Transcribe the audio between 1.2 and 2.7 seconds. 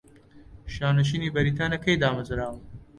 بەریتانیا کەی دامەرزاوە؟